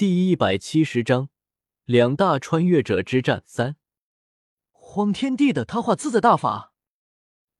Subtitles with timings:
[0.00, 1.28] 第一百七十章，
[1.84, 3.76] 两大穿越者之战三。
[4.70, 6.72] 荒天帝的他化自在大法！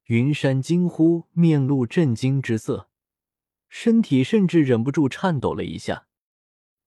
[0.05, 2.89] 云山惊呼，面露震惊之色，
[3.69, 6.07] 身体甚至忍不住颤抖了一下。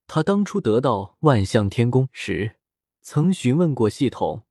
[0.08, 2.56] 他当初得到万象天宫时，
[3.04, 4.48] 曾询问过系统：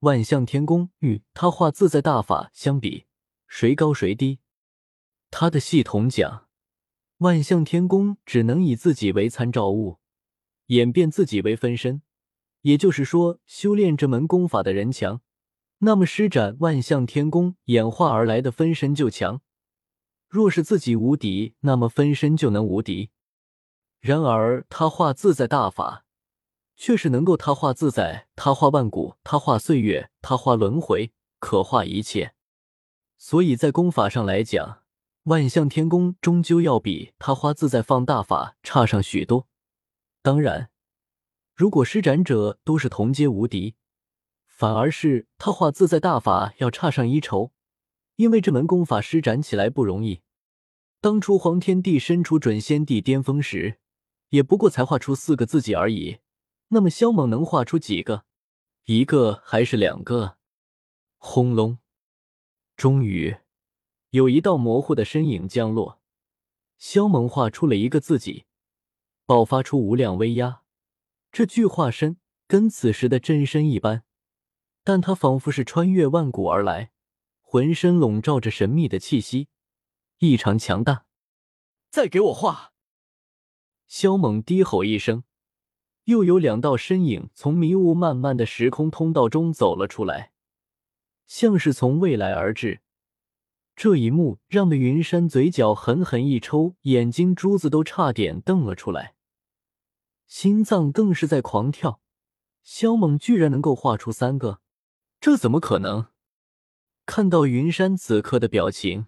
[0.00, 3.06] 万象天宫与他化自在大法相比，
[3.48, 4.40] 谁高谁低？
[5.30, 6.48] 他的系统讲，
[7.20, 10.00] 万象天宫只能以自己为参照物。
[10.66, 12.02] 演变自己为分身，
[12.62, 15.20] 也就是说，修炼这门功法的人强，
[15.78, 19.40] 那么施展万象天宫演化而来的分身就强；
[20.28, 23.10] 若是自己无敌，那么分身就能无敌。
[24.00, 26.04] 然而，他化自在大法
[26.76, 32.34] 却是能够他化自在，他化万古，他化岁月，他化轮回，可化一切。
[33.16, 34.80] 所以在功法上来讲，
[35.24, 39.46] 万象天宫终究要比他化自在放大法差上许多。
[40.24, 40.70] 当然，
[41.54, 43.74] 如果施展者都是同阶无敌，
[44.46, 47.52] 反而是他化自在大法要差上一筹，
[48.16, 50.22] 因为这门功法施展起来不容易。
[51.02, 53.78] 当初黄天帝身处准仙帝巅峰时，
[54.30, 56.20] 也不过才画出四个自己而已。
[56.68, 58.24] 那么萧猛能画出几个？
[58.86, 60.38] 一个还是两个？
[61.18, 61.76] 轰隆！
[62.78, 63.36] 终于，
[64.08, 66.00] 有一道模糊的身影降落，
[66.78, 68.46] 萧猛画出了一个自己。
[69.26, 70.62] 爆发出无量威压，
[71.32, 74.04] 这具化身跟此时的真身一般，
[74.82, 76.90] 但他仿佛是穿越万古而来，
[77.40, 79.48] 浑身笼罩着神秘的气息，
[80.18, 81.06] 异常强大。
[81.90, 82.72] 再给我画！
[83.86, 85.24] 萧猛低吼一声，
[86.04, 90.32] 又有两道身影从迷雾漫漫的时空通道中走了出来，
[91.26, 92.80] 像是从未来而至。
[93.76, 99.13] 这一幕让的云山嘴角狠狠一抽，眼睛珠子都差点瞪了出来。
[100.26, 102.00] 心脏更是在狂跳，
[102.62, 104.60] 萧猛居然能够画出三个，
[105.20, 106.06] 这怎么可能？
[107.06, 109.06] 看到云山此刻的表情，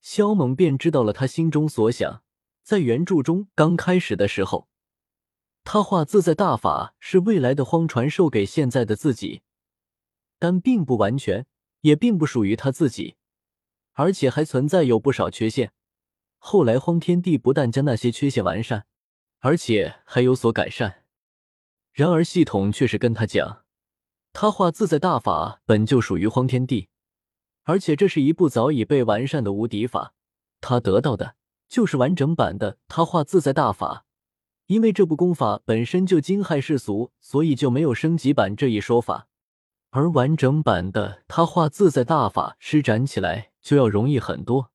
[0.00, 2.22] 萧猛便知道了他心中所想。
[2.62, 4.68] 在原著中刚开始的时候，
[5.64, 9.42] 他画自在大法是未来的荒传授给现在的自己，
[10.38, 11.46] 但并不完全，
[11.80, 13.16] 也并不属于他自己，
[13.92, 15.72] 而且还存在有不少缺陷。
[16.38, 18.86] 后来荒天帝不但将那些缺陷完善。
[19.44, 21.02] 而且还有所改善，
[21.92, 23.64] 然而系统却是跟他讲，
[24.32, 26.88] 他画自在大法本就属于荒天地，
[27.64, 30.14] 而且这是一部早已被完善的无敌法，
[30.62, 31.36] 他得到的
[31.68, 34.06] 就是完整版的他画自在大法。
[34.64, 39.28] 因为这部功法本身就惊骇世俗，所以就没有升级版这一说法，
[39.90, 44.70] 而完整版的他画自在大法施展起来就要容易很多，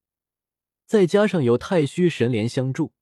[0.85, 2.93] 再加上有太虚神莲相助。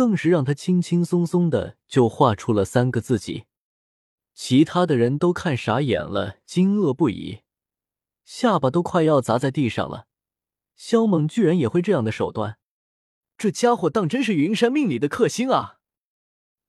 [0.00, 3.44] 更是让他轻轻松松的就画出了三个自己，
[4.32, 7.40] 其他的人都看傻眼了，惊愕不已，
[8.24, 10.06] 下巴都快要砸在地上了。
[10.74, 12.56] 萧猛居然也会这样的手段，
[13.36, 15.80] 这家伙当真是云山命里的克星啊！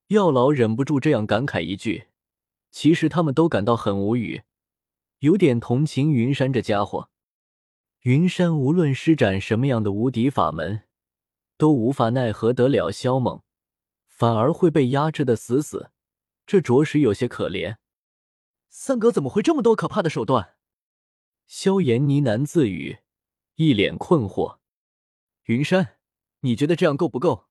[0.08, 2.08] 药老忍不住这样感慨一句。
[2.70, 4.44] 其实他们都感到很无语，
[5.20, 7.09] 有点同情云山这家伙。
[8.02, 10.81] 云山无论施展什么样的无敌法门。
[11.62, 13.44] 都无法奈何得了萧猛，
[14.08, 15.92] 反而会被压制的死死，
[16.48, 17.78] 这着实有些可怜。
[18.68, 20.56] 三哥怎么会这么多可怕的手段？
[21.46, 23.02] 萧炎呢喃自语，
[23.58, 24.58] 一脸困惑。
[25.44, 26.00] 云山，
[26.40, 27.46] 你觉得这样够不够？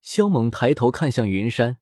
[0.00, 1.78] 萧猛抬头看向云山，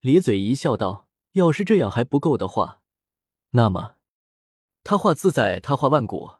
[0.00, 2.82] 咧嘴一笑，道：“要是这样还不够的话，
[3.52, 3.96] 那么
[4.84, 6.32] 他画自在，他画万古，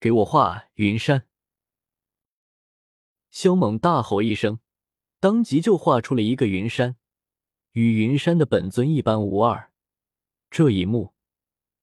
[0.00, 1.26] 给我画云山。”
[3.40, 4.58] 萧猛大吼一声，
[5.20, 6.96] 当即就画出了一个云山，
[7.70, 9.70] 与云山的本尊一般无二。
[10.50, 11.14] 这一幕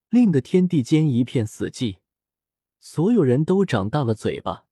[0.10, 2.00] 令得天地间一片死寂，
[2.82, 4.66] 所有人都长大了嘴巴，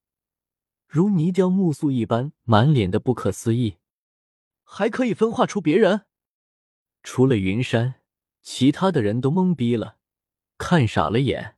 [0.85, 3.77] 如泥雕木塑一般，满脸的不可思议。
[4.65, 6.05] 还可以分化出别人？
[7.01, 8.01] 除了云山，
[8.41, 9.99] 其他的人都懵逼了，
[10.57, 11.55] 看傻了眼。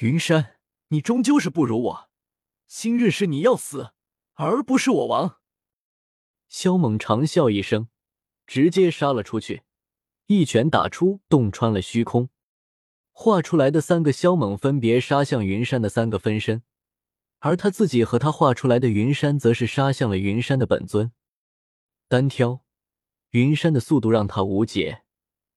[0.00, 0.56] 云山，
[0.88, 2.10] 你终究是不如我，
[2.66, 3.92] 今日是你要死。
[4.36, 5.38] 而不是我亡。
[6.48, 7.88] 萧猛长笑一声，
[8.46, 9.64] 直接杀了出去，
[10.26, 12.28] 一拳打出，洞穿了虚空。
[13.12, 16.62] 画出来的三个萧猛分别杀向云山的三个分身，
[17.38, 21.12] 而他自己和他画出来的云山则是杀向了云山的本尊。
[22.06, 22.62] 单挑，
[23.30, 25.02] 云山的速度让他无解，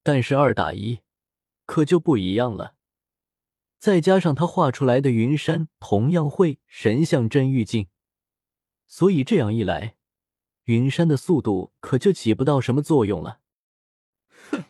[0.02, 1.00] 但是二打一，
[1.66, 2.76] 可就不一样了。
[3.78, 7.88] 再加上他画出来的云山同样会神像真玉镜。
[8.90, 9.94] 所以这样一来，
[10.64, 13.40] 云山的速度可就起不到什么作用了。
[14.50, 14.64] 哼，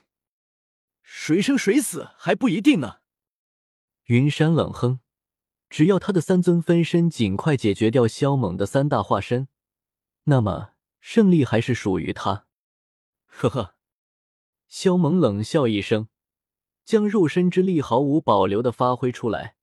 [1.01, 2.99] 谁生谁死还不一定呢。
[4.05, 5.01] 云山冷哼，
[5.71, 9.49] 只要他的三尊分身尽快解决掉萧猛的三大化身，
[10.25, 12.47] 那么胜利还是属于他。
[13.25, 13.75] 呵呵，
[14.69, 16.09] 萧猛冷笑一声，
[16.85, 19.57] 将肉身之力毫无保留的发挥出来，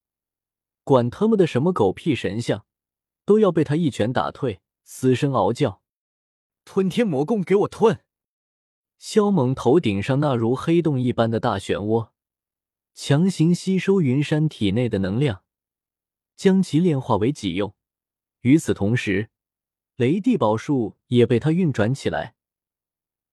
[0.83, 2.65] 管他妈的什么狗屁神像，
[3.27, 4.61] 都要被他一拳打退。
[4.85, 5.81] 嘶声嗷叫，
[6.63, 8.05] 吞天魔功给我吞！
[8.97, 12.11] 萧猛头顶上那如黑洞一般的大漩涡，
[12.93, 15.43] 强行吸收云山体内的能量，
[16.37, 17.75] 将其炼化为己用。
[18.41, 19.29] 与此同时，
[19.97, 22.35] 雷帝宝术也被他运转起来，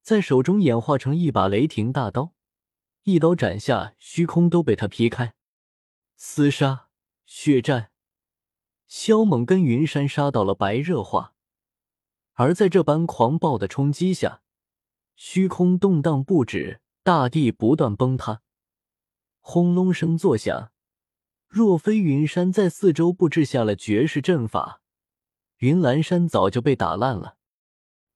[0.02, 2.34] 在手中演化成一把雷霆大刀，
[3.04, 5.36] 一刀斩下，虚空都被他劈开。
[6.18, 6.88] 厮杀，
[7.26, 7.92] 血战，
[8.86, 11.34] 萧猛跟云山杀到了白热化。
[12.34, 14.42] 而在这般狂暴的冲击下，
[15.14, 18.42] 虚空动荡不止，大地不断崩塌，
[19.40, 20.72] 轰隆声作响。
[21.46, 24.82] 若非云山在四周布置下了绝世阵法，
[25.58, 27.36] 云岚山早就被打烂了。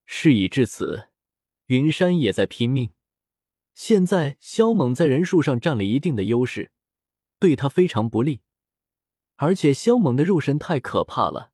[0.05, 1.11] 事已至此，
[1.67, 2.91] 云山也在拼命。
[3.75, 6.73] 现在萧猛在人数上占了一定的优势，
[7.39, 8.41] 对他非常不利。
[9.39, 11.53] 而且萧猛的肉身太可怕了。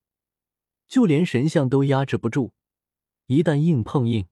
[0.87, 2.51] 就连神像都压制不住，
[3.25, 4.27] 一旦硬碰硬，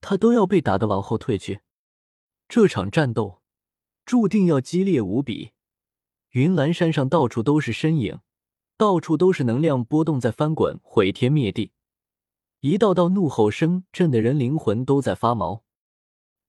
[0.00, 1.60] 他都要被打得往后退去。
[2.48, 3.42] 这场战斗
[4.06, 5.52] 注定要激烈无比。
[6.30, 8.20] 云岚山上到处都是身影，
[8.76, 11.72] 到处都是能量波动在翻滚，毁天灭地。
[12.60, 15.64] 一道道怒吼声震得人灵魂都在发毛。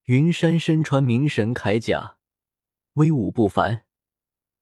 [0.06, 2.18] 云山身穿明神铠甲，
[2.94, 3.86] 威武不凡，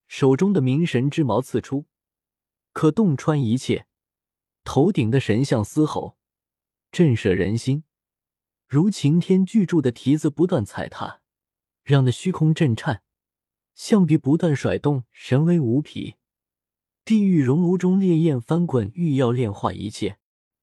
[0.08, 1.86] 手中的明神之矛刺出，
[2.72, 3.86] 可洞穿一切。
[4.64, 6.18] 头顶的神像嘶吼，
[6.90, 7.84] 震慑人心，
[8.66, 11.20] 如擎天巨柱的蹄子不断踩踏，
[11.84, 13.02] 让那虚空震颤；
[13.74, 16.16] 象鼻不断甩动，神威无匹。
[17.04, 20.18] 地狱熔炉中烈焰翻滚，欲要炼化一切，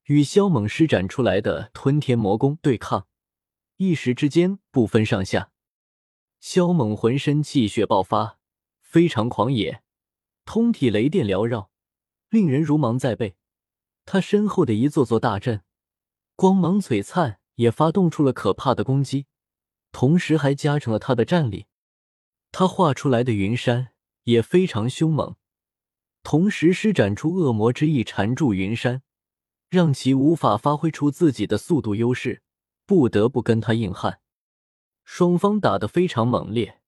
[0.06, 3.08] 与萧猛施展出来的吞天魔功对抗，
[3.78, 5.52] 一时之间不分上下。
[6.40, 8.38] 萧猛浑身气血爆发，
[8.96, 9.84] 非常狂野，
[10.46, 11.70] 通体雷电缭绕，
[12.30, 13.36] 令人如芒在背。
[14.06, 15.66] 他身后的一座座大阵，
[16.38, 19.26] 光芒璀璨，也发动出了可怕的攻击，
[19.92, 21.66] 同时还加成了他的战力。
[22.54, 23.90] 他画出来的云山
[24.24, 25.36] 也非常凶猛，
[26.24, 29.04] 同时施展出恶魔之翼缠住云山，
[29.70, 32.44] 让其无法发挥出自己的速度优势，
[32.86, 34.22] 不得不跟他硬汉。
[35.04, 36.80] 双方打得非常猛烈，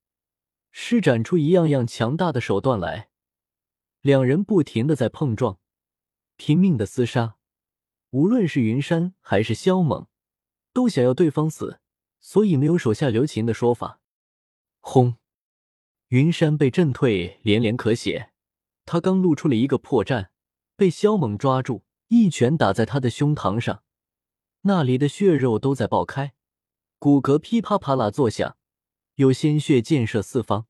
[0.72, 3.10] 施展出一样样强大的手段来，
[4.02, 5.60] 两人不停的在碰撞。
[6.36, 7.38] 拼命的厮杀，
[8.12, 10.08] 无论是云山还是萧猛，
[10.72, 11.80] 都想要对方死，
[12.20, 14.00] 所以没有手下留情的说法。
[14.80, 15.16] 轰！
[16.10, 18.32] 云山被震退，连连咳血。
[18.86, 20.30] 他刚露出了一个破绽，
[20.76, 23.84] 被萧猛抓住，一拳打在他的胸膛上，
[24.62, 26.34] 那里的血肉都在爆开，
[27.00, 28.57] 骨骼噼啪啪啦作响，
[29.18, 30.68] 有鲜血溅射四方。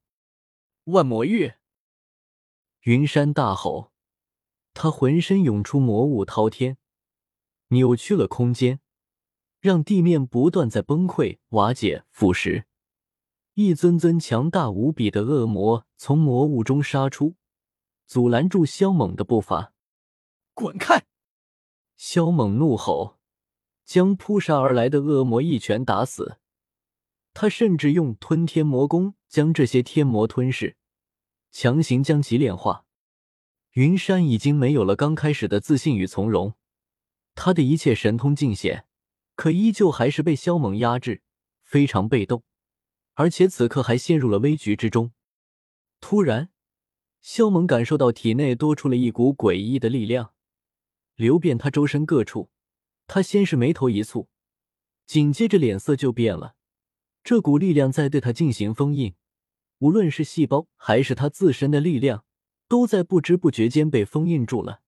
[0.85, 1.55] 万魔域！
[2.83, 3.91] 云山大吼。
[4.73, 6.77] 他浑身涌出魔物滔天，
[7.67, 8.79] 扭曲了空间，
[9.59, 12.63] 让地面不断在崩溃、瓦解、腐蚀。
[13.55, 17.35] 一尊尊强大无比的恶魔从魔物中杀出，
[18.05, 19.73] 阻拦住萧猛的步伐。
[20.53, 21.05] 滚开！
[21.97, 23.17] 萧猛怒吼，
[23.83, 26.37] 将扑杀而来的恶魔一拳打死。
[27.39, 30.75] 他甚至用吞天魔功将这些天魔吞噬，
[31.51, 32.87] 强行将其炼化。
[33.73, 36.55] 云山已经没有了刚开始的自信与从容，
[37.35, 38.87] 他的一切神通尽显，
[39.35, 41.21] 可依旧还是被萧猛压制，
[41.61, 42.43] 非常被动，
[43.13, 45.11] 而且此刻还陷入了危局之中。
[46.01, 46.49] 突然，
[47.21, 50.33] 萧猛感受到体内多出了一股诡异的力量，
[51.13, 52.49] 流遍他周身各处。
[53.05, 54.25] 他先是眉头一蹙，
[55.05, 56.55] 紧接着脸色就变了。
[57.27, 59.13] 这股力量在对他进行封印，
[59.79, 62.23] 无论是细胞还是他自身的力量。
[62.69, 64.81] 都在不知不觉间被封印住了。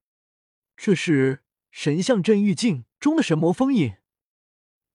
[0.78, 3.96] 这是神像镇狱境中的神魔封印。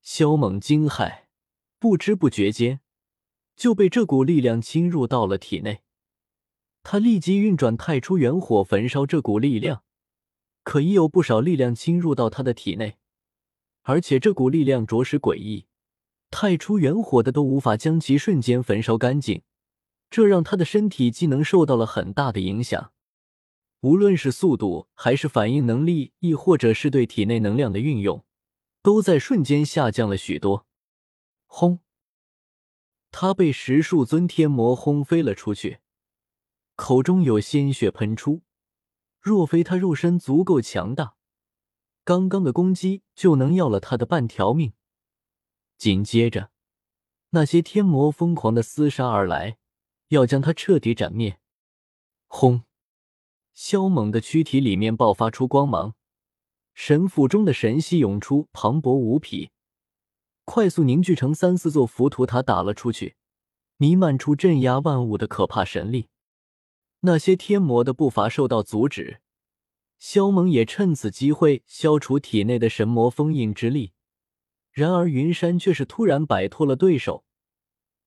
[0.00, 1.24] 萧猛惊骇，
[1.78, 2.80] 不知不觉间
[3.54, 5.82] 就被这股力量侵入到了体内。
[6.82, 9.84] 他立即运转太初元火焚烧这股力量，
[10.62, 12.96] 可已有不少力量侵入到他的体内，
[13.82, 15.66] 而且这股力量着实诡异，
[16.36, 19.42] 太初元火的都无法将其瞬间焚烧干净。
[20.10, 22.92] 这让他的身体机能受到了很大的影响，
[23.82, 28.24] 无论是速度，还是反应能力，亦或者是对体内能量的运用，
[28.82, 30.66] 都在瞬间下降了许多。
[31.46, 31.78] 轰！
[33.12, 35.78] 他被十数尊天魔轰飞了出去，
[36.74, 38.42] 口中有鲜血喷出。
[39.20, 41.14] 若非他肉身足够强大，
[42.02, 44.72] 刚刚的攻击就能要了他的半条命。
[45.84, 46.50] 紧接着，
[47.32, 49.58] 那些天魔疯狂的厮杀而来，
[50.08, 51.38] 要将他彻底斩灭。
[52.26, 52.62] 轰！
[53.52, 55.94] 萧猛的躯体里面爆发出光芒，
[56.72, 59.50] 神府中的神息涌出，磅礴无匹，
[60.46, 63.16] 快速凝聚成三四座浮屠塔打了出去，
[63.76, 66.08] 弥漫出镇压万物的可怕神力。
[67.00, 69.20] 那些天魔的步伐受到阻止，
[69.98, 73.92] 萧猛也趁此机会消除体内的神魔封印之力。
[74.74, 77.24] 然而云山却是突然摆脱了对手，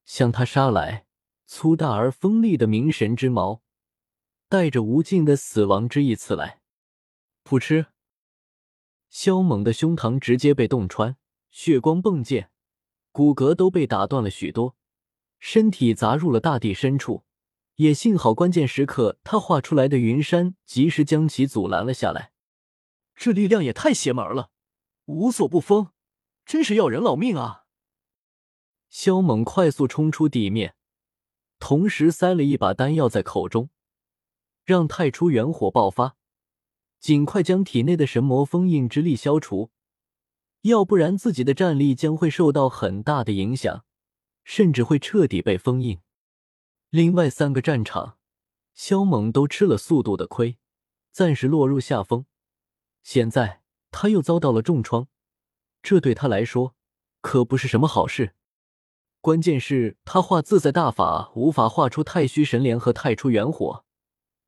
[0.04, 1.06] 向他杀来，
[1.46, 3.64] 粗大而锋利的冥神之矛。
[4.50, 6.60] 带着无尽的死亡之意刺来，
[7.46, 7.88] 噗嗤！
[9.10, 11.16] 萧猛的胸膛直接被洞穿，
[11.52, 12.50] 血光迸溅，
[13.14, 14.76] 骨骼都被打断了许多，
[15.40, 17.24] 身体砸入了大地深处。
[17.76, 22.34] 也幸好关键时刻，他画出来的云山及时将其阻拦了下来。
[23.16, 24.52] 这力量也太邪门了，
[25.06, 25.92] 无所不封，
[26.48, 27.66] 真是要人老命啊！
[28.90, 30.76] 萧猛快速冲出地面，
[31.60, 33.70] 同时塞了一把丹药在口中。
[34.64, 36.16] 让太初元火爆发，
[37.00, 39.72] 尽快将体内的神魔封印之力消除，
[40.62, 43.84] 要不然自己的战力将会受到很大的影响，
[44.46, 46.00] 甚至会彻底被封印。
[46.90, 48.18] 另外三个战场，
[48.74, 50.58] 萧猛都吃了速度的亏，
[51.12, 52.26] 暂时落入下风。
[53.04, 55.10] 现在他又遭到了重创，
[55.82, 56.76] 这对他来说
[57.22, 58.34] 可不是什么好事。
[59.22, 63.84] 关键是，他画自在大法无法画出太虚神莲和太初元火。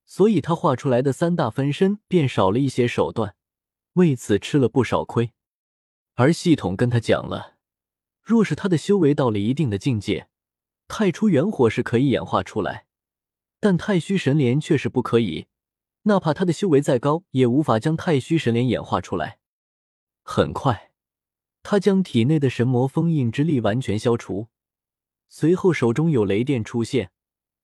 [0.06, 3.36] 所以他画出来的三大分身便少了一些手段，
[3.94, 5.34] 为此吃了不少亏。
[6.16, 7.58] 而系统跟他讲了，
[8.24, 10.28] 若是他的修为到了一定的境界，
[10.88, 12.88] 太初元火是可以演化出来，
[13.60, 15.46] 但太虚神莲却是不可以。
[16.04, 19.38] 哪怕他的修为再高，也无法将太虚神莲演化出来。
[20.24, 20.89] 很快，
[21.62, 24.48] 他将体内的神魔封印之力完全消除，
[25.28, 27.12] 随后手中有雷电出现，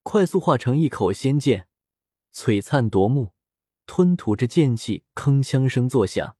[0.03, 1.67] 快速化成一口仙剑。
[2.33, 3.33] 璀璨夺目，
[3.85, 6.35] 吞吐着剑气，铿锵声作响。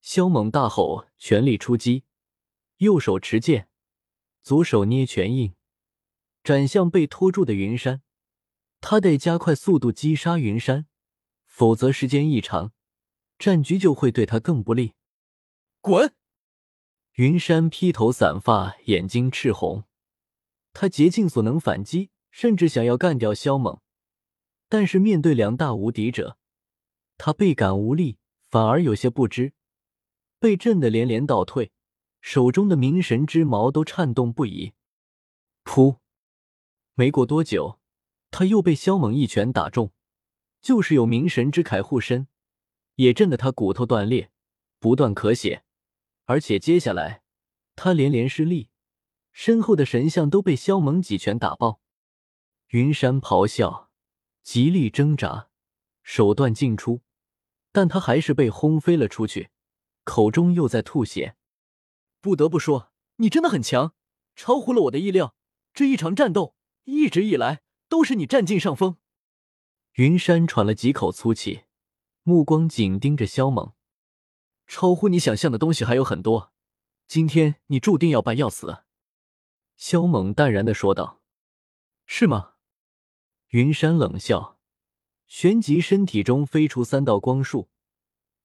[0.00, 2.04] 萧猛大吼，全力出击，
[2.78, 3.68] 右手持剑，
[4.42, 5.54] 左手捏拳印，
[6.42, 8.02] 斩向被拖住的云山。
[8.80, 10.86] 他得加快速度击杀云山，
[11.46, 12.72] 否则时间一长，
[13.38, 14.92] 战局就会对他更不利。
[15.80, 16.12] 滚！
[17.14, 19.84] 云山披头散发，眼睛赤红，
[20.72, 23.78] 他竭尽所能反击，甚至想要干掉萧猛。
[24.68, 26.36] 但是面对两大无敌者，
[27.16, 28.18] 他倍感无力，
[28.50, 29.52] 反而有些不知，
[30.40, 31.70] 被震得连连倒退，
[32.20, 34.72] 手中的冥神之矛都颤动不已。
[35.62, 35.98] 噗！
[36.94, 37.78] 没过多久，
[38.32, 39.92] 他又被萧猛一拳打中，
[40.60, 42.26] 就是有冥神之铠护身，
[42.96, 44.32] 也震得他骨头断裂，
[44.80, 45.62] 不断咳血。
[46.24, 47.22] 而且接下来
[47.76, 48.68] 他连连失利，
[49.32, 51.80] 身后的神像都被萧猛几拳打爆。
[52.68, 53.90] 云山咆哮。
[54.42, 55.48] 极力挣扎，
[56.02, 57.00] 手段尽出，
[57.72, 59.48] 但他还是被轰飞了出去，
[60.04, 61.34] 口中又在吐血。
[62.20, 63.94] 不得不说，你真的很强，
[64.36, 65.34] 超乎了我的意料。
[65.72, 66.54] 这一场战斗，
[66.84, 68.98] 一直以来都是你占尽上风。
[69.94, 71.62] 云山喘了几口粗气，
[72.22, 73.72] 目光紧盯着萧猛。
[74.66, 76.52] 超乎你想象的东西还有很多，
[77.06, 78.84] 今天你注定要败要死。
[79.76, 81.20] 萧猛淡然的说道
[82.06, 82.52] ：“是吗？”
[83.50, 84.58] 云山冷笑，
[85.26, 87.68] 旋即身体中飞出三道光束，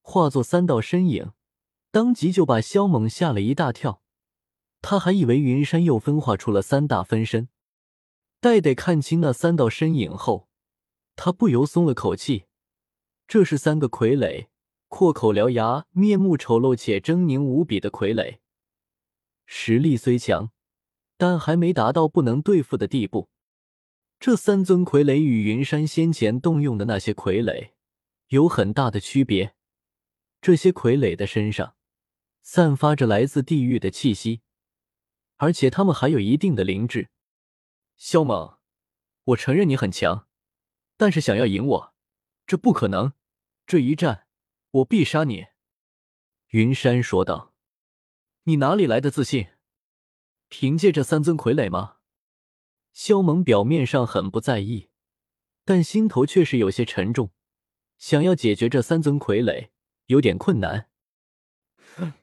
[0.02, 1.32] 化作三道身影，
[1.92, 4.04] 当即就把萧猛吓了一大跳。
[4.82, 7.50] 他还以为云山又分化出了三大分身，
[8.40, 10.48] 待得看清那三道身影后，
[11.16, 12.46] 他不由松了口气。
[13.28, 14.48] 这是三个傀儡，
[14.90, 18.40] 阔口獠牙、面目丑陋且狰狞无比的傀儡，
[19.46, 20.52] 实力虽强，
[21.16, 23.30] 但还没达到不能对付的地步。
[24.20, 27.70] 这三尊傀儡与云山先前动用的那些傀儡
[28.30, 29.56] 有很大的区别。
[30.42, 31.76] 这些傀儡的身上
[32.42, 34.42] 散发着来自地狱的气息，
[35.38, 37.10] 而且他们还有一定的灵智。
[37.96, 38.58] 萧猛，
[39.24, 40.28] 我承认你很强，
[40.98, 41.94] 但是想要赢我，
[42.48, 43.14] 这不可能。
[43.68, 44.26] 这一战，
[44.72, 45.48] 我必杀你。”
[46.50, 47.54] 云山说道。
[48.44, 49.50] “你哪里来的自信？
[50.48, 51.98] 凭借这三尊傀儡吗？”
[52.92, 54.90] 萧猛表面上很不在意，
[55.64, 57.32] 但心头却是有些沉重。
[57.98, 59.70] 想要解决这三尊傀儡，
[60.06, 60.90] 有点困难。
[61.96, 62.14] 哼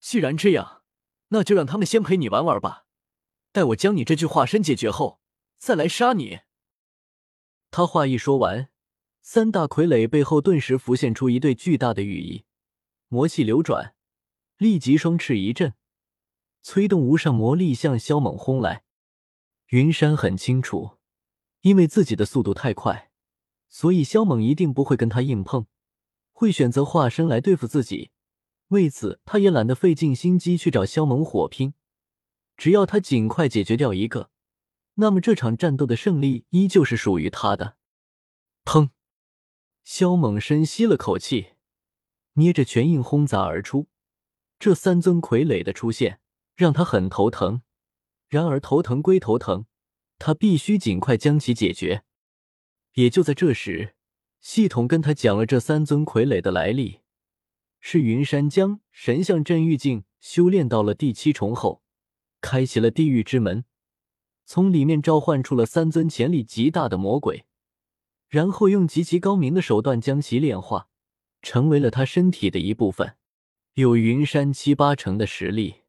[0.00, 0.82] 既然这样，
[1.28, 2.86] 那就让他们先陪你玩玩吧。
[3.52, 5.20] 待我将你这具化身解决后，
[5.56, 6.40] 再来杀你。
[7.70, 8.70] 他话一说完，
[9.30, 12.46] 三大傀儡背后顿时浮现出一对巨大的羽翼，
[13.08, 13.94] 魔气流转，
[14.56, 15.74] 立即双翅一震，
[16.62, 18.84] 催动无上魔力向萧猛轰来。
[19.66, 20.92] 云山很清楚，
[21.60, 23.10] 因为自己的速度太快，
[23.68, 25.66] 所以萧猛一定不会跟他硬碰，
[26.32, 28.10] 会选择化身来对付自己。
[28.68, 31.74] 为此，他也懒得费尽心机去找萧猛火拼。
[32.56, 34.30] 只要他尽快解决掉一个。
[34.94, 37.76] 那么这场战斗的胜利依旧是属于他的。
[38.64, 38.88] 砰！
[39.90, 41.52] 萧猛深吸了口气，
[42.34, 43.88] 捏着拳印轰砸而出。
[44.58, 46.20] 这三尊傀儡的出现
[46.54, 47.62] 让他很头疼。
[48.28, 49.64] 然而头疼归头疼，
[50.18, 52.04] 他必须尽快将其解决。
[52.96, 53.94] 也就在这时，
[54.40, 57.00] 系统跟他讲了这三尊傀儡的来历：
[57.80, 61.82] 是云山将神像镇狱境修炼到了第七重后，
[62.42, 63.64] 开启了地狱之门。
[64.44, 67.46] 从里面召唤出了三尊潜力极大的魔鬼，
[68.28, 70.88] 然后用极其高明的手段将其炼化，
[71.42, 73.16] 成为了他身体的一部分，
[73.74, 75.82] 有云山七八成的实力。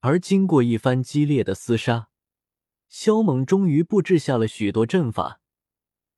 [0.00, 2.08] 而经过一番激烈的厮杀，
[2.88, 5.40] 萧猛终于布置下了许多阵法，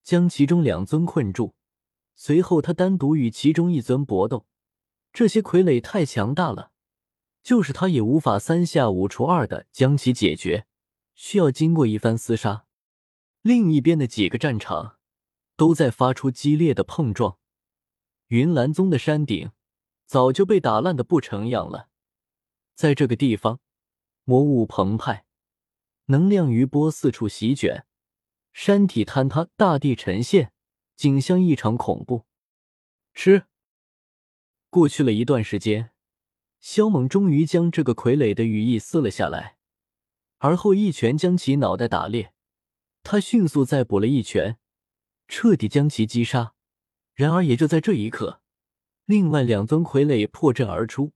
[0.02, 1.54] 将其中两尊困住。
[2.14, 4.46] 随后他单独与其中一尊搏斗，
[5.12, 6.72] 这些傀儡太强大了，
[7.42, 10.66] 就是他也无法三下五除二的将其解决。
[11.14, 12.66] 需要经过一番厮杀，
[13.42, 14.95] 另一边的几个战场
[15.56, 17.38] 都在发出激烈的碰撞。
[18.28, 19.52] 云岚宗的山顶
[20.06, 21.88] 早就被打烂的不成样了，
[22.74, 23.60] 在这个地方，
[24.24, 25.24] 魔雾澎湃，
[26.06, 27.86] 能量余波四处席卷，
[28.52, 30.52] 山体坍塌，大地沉陷，
[30.96, 32.26] 景象异常恐怖。
[33.14, 33.46] 吃。
[34.68, 35.92] 过去了一段时间，
[36.60, 39.56] 萧猛终于将这个傀儡的羽翼撕了下来。
[40.38, 42.34] 而后一拳将其脑袋打裂，
[43.02, 44.58] 他迅速再补了一拳，
[45.28, 46.54] 彻底将其击杀。
[47.14, 48.40] 然而也就在这一刻，
[49.04, 51.12] 另外两尊傀儡破阵而出，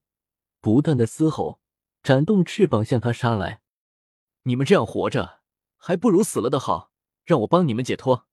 [0.61, 1.61] 不断的嘶吼，
[2.03, 3.61] 展动翅膀向他杀来。
[4.44, 5.40] 你们这样活着，
[5.77, 6.90] 还不如死了的好。
[7.25, 8.27] 让我帮你们解脱。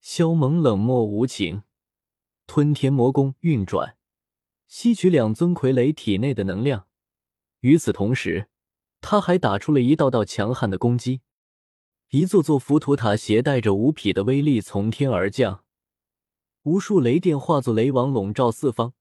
[0.00, 1.64] 萧猛冷漠无情，
[2.46, 3.96] 吞天魔功运转，
[4.68, 6.86] 吸取两尊傀儡体内的能量。
[7.60, 8.48] 与此同时。
[9.06, 11.20] 他还打出了一道道强悍的攻击，
[12.10, 15.64] 一座座浮屠塔携带着无匹的威力从天而降，
[16.62, 18.94] 无数雷电化作雷网笼罩四方，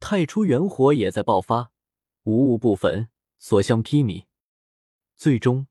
[0.00, 1.72] 太初元火也在爆发，
[2.24, 4.24] 无物不焚，所向披靡。
[5.14, 5.66] 最终，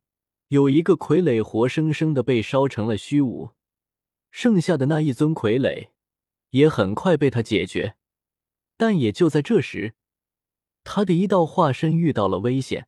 [0.50, 3.52] 有一个傀儡活生生的被烧成了虚无，
[4.30, 5.90] 剩下的那一尊傀儡
[6.52, 7.96] 也很快被他解决。
[8.76, 9.96] 但也就在这时，
[10.84, 12.88] 他的一道化身遇到了危险。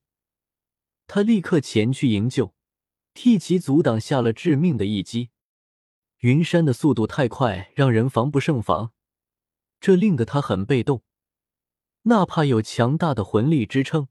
[1.08, 2.54] 他立刻前去营救，
[3.21, 5.29] 替其阻挡下了致命的一击。
[6.19, 8.93] 云山的速度太快，让人防不胜防，
[9.82, 11.03] 这令得他很被动。
[12.03, 14.08] 哪怕有强大的魂力支撑，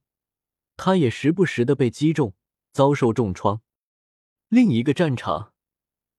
[0.77, 2.35] 他也时不时的被击中，
[2.71, 3.63] 遭受重创。
[4.51, 5.55] 另一个战场，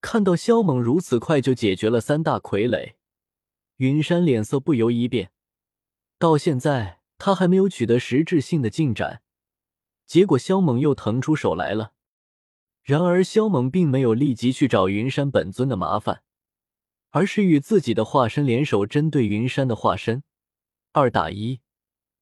[0.01, 2.95] 看到萧猛如此快就解决了三大傀儡，
[3.75, 5.31] 云山脸色不由一变。
[6.17, 9.21] 到现在，他还没有取得实质性的进展。
[10.07, 11.93] 结果，萧猛又腾出手来了。
[12.89, 16.23] 然而，萧猛并没有立即去找云山本尊的麻烦，
[17.11, 20.23] 而是与自己的化身联手，针对云山的化身。
[20.91, 21.61] 二打一，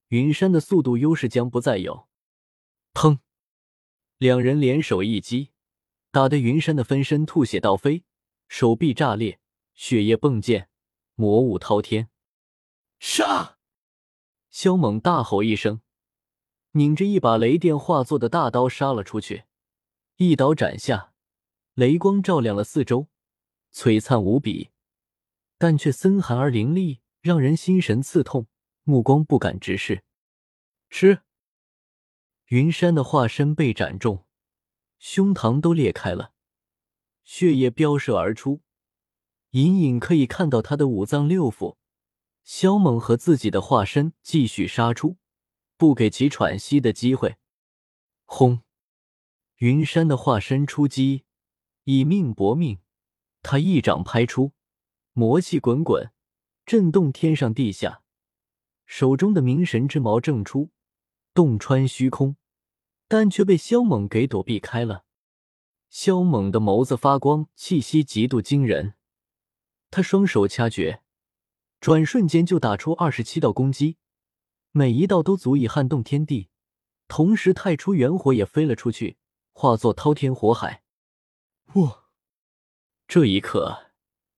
[0.10, 2.10] 云山的速度优势将不再有。
[2.94, 3.20] 砰！
[4.18, 5.52] 两人联手一击，
[6.12, 8.04] 打得云山的分身吐血倒飞，
[8.50, 9.40] 手臂炸裂，
[9.74, 10.68] 血液迸溅，
[11.16, 12.10] 魔雾滔天。
[13.00, 13.58] 杀！
[14.50, 15.80] 萧猛大吼一声。
[16.72, 19.46] 拧着一把雷电化作的大刀杀了出去，
[20.20, 21.14] 一刀斩下，
[21.76, 23.08] 雷光照亮了四周，
[23.72, 24.72] 璀璨无比，
[25.60, 28.48] 但却森寒而凌厉，让人心神刺痛，
[28.82, 30.04] 目光不敢直视。
[30.90, 31.22] 吃！
[32.48, 34.26] 云山的化身被斩中，
[34.98, 36.34] 胸膛都裂开了，
[37.24, 38.62] 血液飙射而出，
[39.52, 41.78] 隐隐可以看到他的五脏六腑。
[42.44, 45.18] 萧猛和自己的化身继续杀出。
[45.76, 47.38] 不给其喘息的机会！
[48.26, 48.64] 轰！
[49.58, 51.24] 云山的化身出击，
[51.86, 52.78] 以命搏命。
[53.42, 54.52] 他一掌拍出，
[55.14, 56.12] 魔气滚滚，
[56.64, 58.04] 震动天上地下。
[58.86, 60.70] 手中的明神之矛正出，
[61.34, 62.36] 洞穿虚空，
[63.08, 65.06] 但却被萧猛给躲避开了。
[65.90, 68.94] 萧猛的眸子发光，气息极度惊人。
[69.90, 71.02] 他双手掐诀，
[71.80, 73.98] 转瞬间就打出二十七道攻击。
[74.72, 76.50] 每一道都足以撼动天地。
[77.08, 79.18] 同时，太初元火也飞了出去，
[79.60, 80.84] 化作滔天火海。
[81.74, 82.04] 哇
[83.08, 83.88] 这一刻，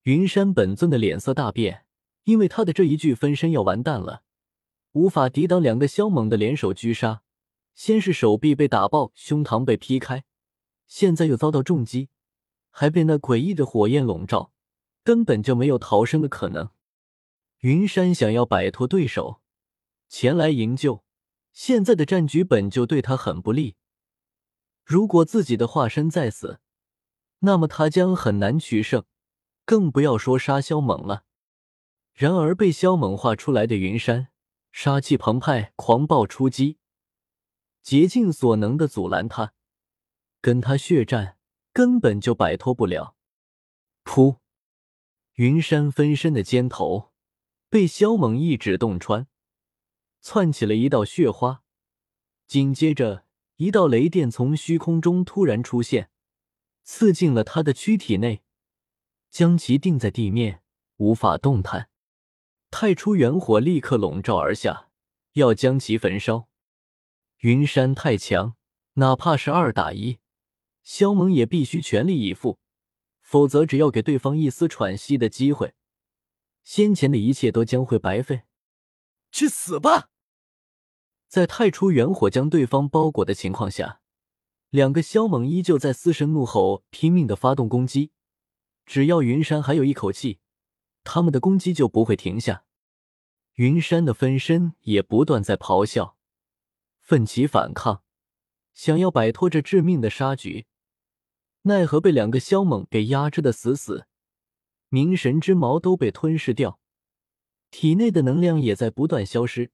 [0.04, 1.84] 云山本尊的脸色大变，
[2.24, 4.24] 因为他的这一具分身要完蛋了，
[4.94, 7.22] 无法抵挡两个萧猛的联手狙杀。
[7.76, 10.24] 先是手臂被打爆，胸膛被劈开，
[10.88, 12.08] 现在又遭到重击，
[12.70, 14.54] 还被那诡异的火焰笼罩，
[15.04, 16.70] 根本就没有逃生的可能。
[17.60, 19.42] 云山想要摆脱对手，
[20.08, 21.04] 前来营救，
[21.52, 23.76] 现在的战局本就对他很不利。
[24.90, 26.62] 如果自己的化身在死，
[27.42, 29.06] 那么他将很难取胜，
[29.64, 31.26] 更不要说杀萧猛了。
[32.12, 34.30] 然而被萧猛化出来的云山，
[34.72, 36.80] 杀气澎湃，狂暴出击。
[37.84, 39.54] 竭尽所能的阻拦他，
[40.42, 41.38] 跟他血战
[41.72, 43.16] 根本就摆脱不了。
[44.04, 44.40] 噗！
[45.34, 47.12] 云山分身的肩头
[47.70, 49.28] 被萧猛一指洞穿，
[50.20, 51.62] 窜起了一道血花。
[52.48, 53.28] 紧接着，
[53.60, 56.10] 一道雷电从虚空中突然出现，
[56.84, 58.42] 刺进了他的躯体内，
[59.30, 60.64] 将其定在地面，
[60.96, 61.90] 无法动弹。
[62.72, 64.88] 太初元火立刻笼罩而下，
[65.34, 66.48] 要将其焚烧。
[67.40, 68.56] 云山太强，
[68.94, 70.20] 哪怕是二打一，
[70.82, 72.60] 萧猛也必须全力以赴，
[73.20, 75.74] 否则只要给对方一丝喘息的机会，
[76.64, 78.44] 先前的一切都将会白费。
[79.34, 80.12] 去死吧！
[81.30, 84.02] 在太初元火将对方包裹的情况下，
[84.72, 88.12] 两个萧猛依旧在嘶声怒吼，拼命的发动攻击。
[88.84, 90.40] 只要云山还有一口气，
[91.04, 92.64] 他们的攻击就不会停下。
[93.54, 96.18] 云山的分身也不断在咆哮。
[97.00, 98.02] 奋起反抗，
[98.74, 100.66] 想要摆脱这致命的杀局，
[101.62, 104.08] 奈何被两个萧猛给压制的死死，
[104.90, 106.80] 明神之矛都被吞噬掉，
[107.70, 109.72] 体内的能量也在不断消失，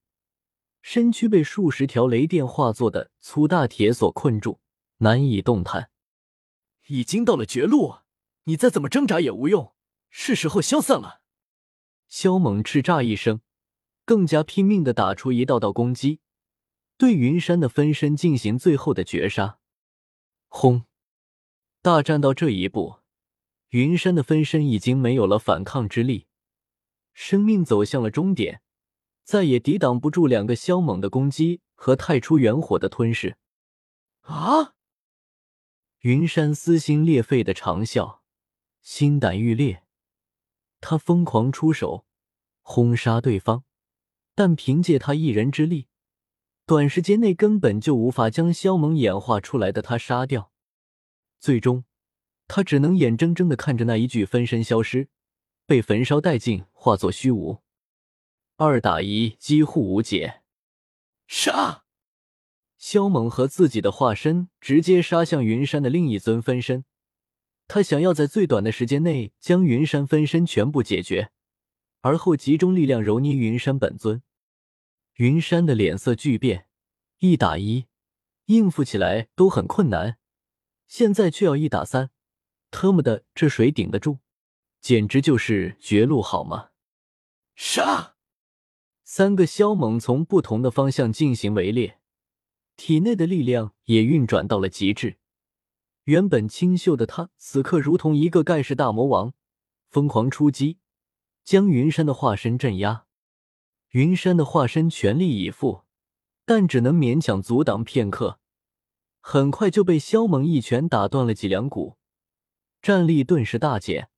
[0.87, 4.59] 身躯被数十条雷电化作的粗大铁锁困住，
[4.97, 5.89] 难以动弹。
[6.89, 7.95] 已经到了绝路，
[8.43, 9.73] 你再怎么挣扎也无用，
[10.11, 11.21] 是时候消散了。
[12.07, 13.41] 萧猛叱咤一声，
[14.05, 16.19] 更加拼命的打出一道道攻击。
[16.99, 19.57] 对云山的分身进行最后的绝杀。
[20.47, 20.85] 轰！
[21.81, 22.97] 大战到这一步，
[23.69, 26.27] 云山的分身已经没有了反抗之力，
[27.11, 28.61] 生命走向了终点，
[29.25, 33.35] 再也抵挡不住两个萧猛的攻击和太初元火的吞噬。
[34.21, 34.75] 啊！
[36.01, 38.19] 云山撕心裂肺的长啸，
[38.81, 39.83] 心胆欲裂，
[40.79, 42.05] 他疯狂出手
[42.61, 43.63] 轰杀对方，
[44.35, 45.87] 但凭借他一人之力。
[46.67, 50.51] 短时间内根本就无法将萧猛演化出来的他杀掉，
[51.39, 51.85] 最终，
[52.47, 55.09] 他只能眼睁睁的看着那一具分身消失，
[55.65, 57.64] 被焚烧殆尽，化作虚无。
[58.57, 60.41] 二打一几乎无解，
[61.27, 61.83] 杀！
[62.77, 66.85] 萧猛和自己的化身直接杀向云山的另一尊分身，
[67.67, 71.31] 他想要在最短的时间内将云山分身全部解决，
[71.99, 74.23] 而后集中力量揉捏云山本尊。
[75.15, 76.69] 云山的脸色巨变，
[77.19, 77.87] 一打一
[78.45, 80.17] 应付起来都很困难，
[80.87, 82.09] 现在却要一打三，
[82.71, 84.19] 特么的，这谁顶得住？
[84.79, 86.69] 简直就是绝路，好吗？
[87.57, 88.14] 杀！
[89.07, 91.99] 三个萧猛从不同的方向进行围猎，
[92.75, 95.17] 体内的力量也运转到了极致。
[96.05, 99.33] 原本清秀的他，此刻如同一个盖世大魔王，
[99.91, 100.79] 疯狂出击，
[101.43, 103.05] 将云山的化身镇压。
[103.91, 105.83] 云山的化身全力以赴，
[106.43, 108.39] 但只能勉强阻挡片刻，
[109.21, 111.97] 很快就被萧猛一拳打断了脊梁骨，
[112.81, 114.09] 战力顿时大减。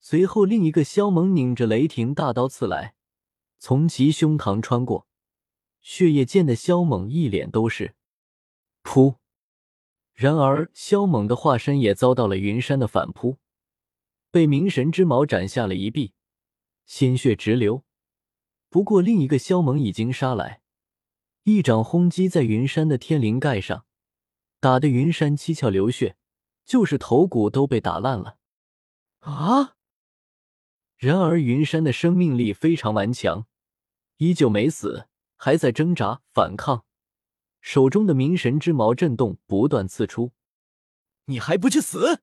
[0.00, 2.96] 随后，另一个萧猛拧着雷霆大刀刺来，
[3.58, 5.06] 从其胸膛穿过，
[5.80, 7.94] 血液溅得萧猛一脸都是。
[8.82, 9.16] 噗！
[10.14, 13.38] 然而，萧猛的化身也遭到了云山的反扑，
[14.30, 16.12] 被明神之矛斩下了一臂，
[16.86, 17.84] 鲜血直流。
[18.68, 20.62] 不过，另一个萧猛已经杀来，
[21.44, 23.86] 一掌轰击在云山的天灵盖上，
[24.60, 26.16] 打得云山七窍流血，
[26.64, 28.38] 就是头骨都被打烂了。
[29.20, 29.76] 啊！
[30.96, 33.46] 然而，云山的生命力非常顽强，
[34.18, 36.84] 依旧没死，还在挣扎反抗，
[37.60, 40.32] 手中的明神之矛震动，不断刺出。
[41.26, 42.22] 你还不去死！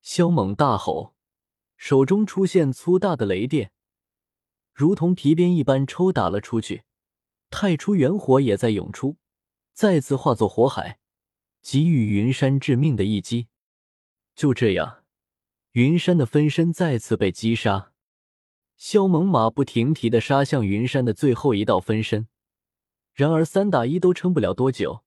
[0.00, 1.14] 萧猛大吼，
[1.76, 3.72] 手中出现粗大的雷电。
[4.72, 6.84] 如同皮鞭一般抽打了出去，
[7.50, 9.18] 太初元火也在涌出，
[9.72, 10.98] 再次化作火海，
[11.62, 13.48] 给予云山致命的一击。
[14.34, 15.04] 就这样，
[15.72, 17.93] 云山的分身再次被击杀。
[18.86, 22.28] 萧猛马不停蹄的杀向云山的最后一道分身，
[23.14, 25.02] 然而三打一都撑不了多久，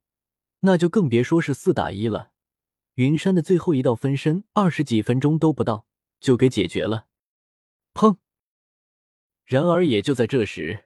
[0.62, 2.32] 那就更别说是四打一了。
[2.96, 5.86] 云山的最后一道分身，二十几分钟都不到
[6.20, 7.06] 就给解决了。
[7.94, 8.18] 砰！
[9.46, 10.86] 然而也就在这时，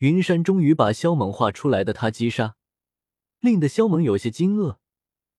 [0.00, 2.56] 云山终于把萧猛画出来的他击杀，
[3.38, 4.76] 令得萧猛有些惊愕。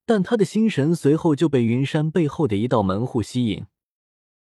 [0.04, 3.68] 但他的心神随后就被云山背后的一道门户吸引。